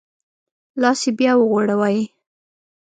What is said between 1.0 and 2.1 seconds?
یې بیا وغوړوی.